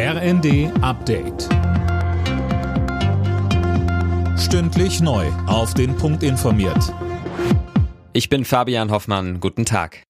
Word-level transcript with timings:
RND 0.00 0.70
Update. 0.80 1.48
Stündlich 4.38 5.00
neu. 5.00 5.26
Auf 5.48 5.74
den 5.74 5.96
Punkt 5.96 6.22
informiert. 6.22 6.94
Ich 8.12 8.28
bin 8.28 8.44
Fabian 8.44 8.92
Hoffmann. 8.92 9.40
Guten 9.40 9.64
Tag. 9.64 10.04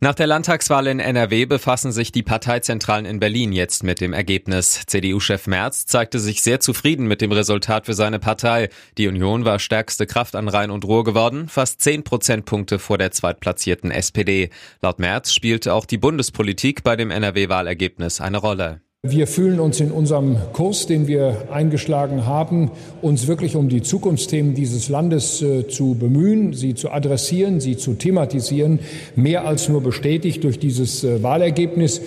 Nach 0.00 0.14
der 0.16 0.26
Landtagswahl 0.26 0.88
in 0.88 0.98
NRW 0.98 1.46
befassen 1.46 1.92
sich 1.92 2.10
die 2.10 2.24
Parteizentralen 2.24 3.06
in 3.06 3.20
Berlin 3.20 3.52
jetzt 3.52 3.84
mit 3.84 4.00
dem 4.00 4.12
Ergebnis. 4.12 4.82
CDU-Chef 4.86 5.46
Merz 5.46 5.86
zeigte 5.86 6.18
sich 6.18 6.42
sehr 6.42 6.58
zufrieden 6.58 7.06
mit 7.06 7.20
dem 7.20 7.30
Resultat 7.30 7.86
für 7.86 7.94
seine 7.94 8.18
Partei. 8.18 8.70
Die 8.98 9.06
Union 9.06 9.44
war 9.44 9.60
stärkste 9.60 10.08
Kraft 10.08 10.34
an 10.34 10.48
Rhein 10.48 10.72
und 10.72 10.84
Ruhr 10.84 11.04
geworden, 11.04 11.48
fast 11.48 11.80
zehn 11.80 12.02
Prozentpunkte 12.02 12.80
vor 12.80 12.98
der 12.98 13.12
zweitplatzierten 13.12 13.92
SPD. 13.92 14.50
Laut 14.82 14.98
Merz 14.98 15.32
spielte 15.32 15.74
auch 15.74 15.86
die 15.86 15.98
Bundespolitik 15.98 16.82
bei 16.82 16.96
dem 16.96 17.12
NRW-Wahlergebnis 17.12 18.20
eine 18.20 18.38
Rolle. 18.38 18.80
Wir 19.08 19.28
fühlen 19.28 19.60
uns 19.60 19.78
in 19.78 19.92
unserem 19.92 20.36
Kurs, 20.52 20.86
den 20.86 21.06
wir 21.06 21.48
eingeschlagen 21.52 22.26
haben, 22.26 22.72
uns 23.02 23.28
wirklich 23.28 23.54
um 23.54 23.68
die 23.68 23.82
Zukunftsthemen 23.82 24.54
dieses 24.54 24.88
Landes 24.88 25.42
äh, 25.42 25.68
zu 25.68 25.94
bemühen, 25.94 26.54
sie 26.54 26.74
zu 26.74 26.90
adressieren, 26.90 27.60
sie 27.60 27.76
zu 27.76 27.94
thematisieren, 27.94 28.80
mehr 29.14 29.46
als 29.46 29.68
nur 29.68 29.80
bestätigt 29.80 30.42
durch 30.42 30.58
dieses 30.58 31.04
äh, 31.04 31.22
Wahlergebnis. 31.22 32.02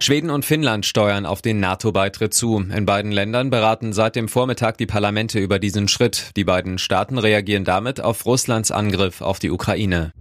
Schweden 0.00 0.28
und 0.28 0.44
Finnland 0.44 0.84
steuern 0.84 1.24
auf 1.24 1.40
den 1.40 1.60
NATO-Beitritt 1.60 2.34
zu. 2.34 2.58
In 2.58 2.84
beiden 2.84 3.10
Ländern 3.10 3.48
beraten 3.48 3.94
seit 3.94 4.16
dem 4.16 4.28
Vormittag 4.28 4.76
die 4.76 4.86
Parlamente 4.86 5.38
über 5.38 5.58
diesen 5.58 5.88
Schritt. 5.88 6.32
Die 6.36 6.44
beiden 6.44 6.76
Staaten 6.76 7.16
reagieren 7.16 7.64
damit 7.64 8.02
auf 8.02 8.26
Russlands 8.26 8.70
Angriff 8.70 9.22
auf 9.22 9.38
die 9.38 9.50
Ukraine. 9.50 10.12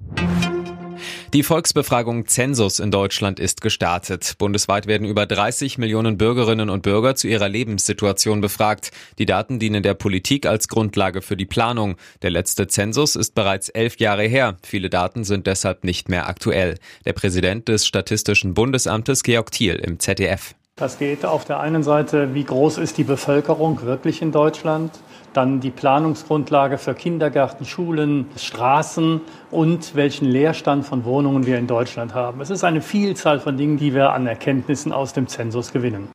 Die 1.34 1.42
Volksbefragung 1.42 2.28
Zensus 2.28 2.78
in 2.78 2.92
Deutschland 2.92 3.40
ist 3.40 3.62
gestartet. 3.62 4.36
Bundesweit 4.38 4.86
werden 4.86 5.08
über 5.08 5.26
30 5.26 5.80
Millionen 5.80 6.20
Bürgerinnen 6.20 6.70
und 6.70 6.84
Bürger 6.84 7.16
zu 7.16 7.28
ihrer 7.28 7.50
Lebenssituation 7.50 8.40
befragt. 8.40 8.92
Die 9.18 9.26
Daten 9.26 9.58
dienen 9.58 9.82
der 9.82 9.96
Politik 9.96 10.46
als 10.46 10.68
Grundlage 10.68 11.24
für 11.24 11.36
die 11.36 11.48
Planung. 11.48 11.96
Der 12.22 12.30
letzte 12.30 12.68
Zensus 12.68 13.16
ist 13.16 13.34
bereits 13.34 13.70
elf 13.70 13.98
Jahre 13.98 14.28
her. 14.28 14.58
Viele 14.62 14.92
Daten 14.92 15.24
sind 15.24 15.48
deshalb 15.48 15.84
nicht 15.84 16.08
mehr 16.08 16.28
aktuell. 16.28 16.76
Der 17.04 17.14
Präsident 17.14 17.68
des 17.68 17.88
Statistischen 17.88 18.54
Bundesamtes 18.54 19.24
Georg 19.24 19.50
Thiel 19.50 19.78
im 19.78 20.00
ZDF. 20.00 20.54
Das 20.76 20.98
geht 20.98 21.26
auf 21.26 21.46
der 21.46 21.60
einen 21.60 21.84
Seite, 21.84 22.34
wie 22.34 22.44
groß 22.44 22.80
ist 22.80 22.98
die 22.98 23.04
Bevölkerung 23.04 23.84
wirklich 23.84 24.22
in 24.22 24.32
Deutschland? 24.32 24.92
dann 25.34 25.60
die 25.60 25.72
Planungsgrundlage 25.72 26.78
für 26.78 26.94
Kindergärten, 26.94 27.66
Schulen, 27.66 28.28
Straßen 28.38 29.22
und 29.52 29.96
welchen 29.96 30.26
Leerstand 30.26 30.86
von 30.86 31.06
Wohnungen 31.06 31.46
wir 31.46 31.58
in 31.58 31.68
Deutschland 31.68 32.14
haben. 32.14 32.42
Es 32.42 32.50
ist 32.50 32.64
eine 32.64 32.82
Vielzahl 32.82 33.40
von 33.40 33.58
Dingen, 33.58 33.78
die 33.78 33.94
wir 33.94 34.12
an 34.12 34.28
Erkenntnissen 34.28 34.92
aus 34.92 35.14
dem 35.14 35.28
Zensus 35.28 35.74
gewinnen. 35.74 36.10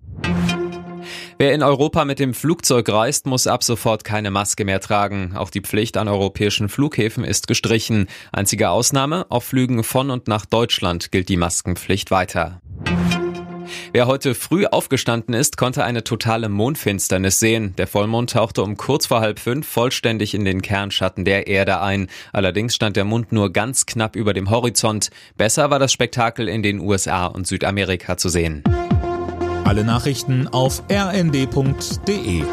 Wer 1.41 1.55
in 1.55 1.63
Europa 1.63 2.05
mit 2.05 2.19
dem 2.19 2.35
Flugzeug 2.35 2.89
reist, 2.89 3.27
muss 3.27 3.47
ab 3.47 3.63
sofort 3.63 4.03
keine 4.03 4.33
Maske 4.33 4.65
mehr 4.65 4.81
tragen. 4.81 5.35
Auch 5.37 5.51
die 5.51 5.61
Pflicht 5.61 5.97
an 5.97 6.09
europäischen 6.09 6.69
Flughäfen 6.69 7.23
ist 7.23 7.47
gestrichen. 7.47 8.09
Einzige 8.33 8.71
Ausnahme, 8.71 9.27
auf 9.29 9.45
Flügen 9.45 9.85
von 9.85 10.11
und 10.11 10.27
nach 10.27 10.47
Deutschland 10.47 11.13
gilt 11.13 11.29
die 11.29 11.37
Maskenpflicht 11.37 12.11
weiter. 12.11 12.61
Wer 13.99 14.07
heute 14.07 14.37
früh 14.37 14.65
aufgestanden 14.65 15.35
ist, 15.35 15.57
konnte 15.57 15.83
eine 15.83 16.05
totale 16.05 16.49
Mondfinsternis 16.49 17.41
sehen. 17.41 17.75
Der 17.79 17.89
Vollmond 17.89 18.31
tauchte 18.31 18.63
um 18.63 18.77
kurz 18.77 19.07
vor 19.07 19.21
halb 19.21 19.41
fünf 19.41 19.67
vollständig 19.67 20.35
in 20.35 20.45
den 20.45 20.63
Kernschatten 20.63 21.25
der 21.25 21.49
Erde 21.49 21.81
ein. 21.81 22.07
Allerdings 22.33 22.77
stand 22.77 22.95
der 22.95 23.05
Mond 23.05 23.33
nur 23.33 23.53
ganz 23.53 23.87
knapp 23.87 24.15
über 24.15 24.35
dem 24.35 24.51
Horizont. 24.51 25.11
Besser 25.37 25.71
war 25.71 25.81
das 25.81 25.93
Spektakel 25.93 26.49
in 26.49 26.63
den 26.63 26.79
USA 26.79 27.27
und 27.27 27.49
Südamerika 27.49 28.17
zu 28.17 28.29
sehen. 28.29 28.63
Alle 29.65 29.83
Nachrichten 29.83 30.47
auf 30.47 30.81
rnd.de 30.89 32.45